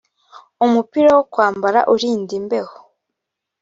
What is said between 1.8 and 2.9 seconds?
urinda imbeho.